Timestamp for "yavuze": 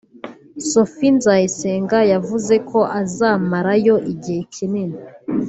2.13-2.55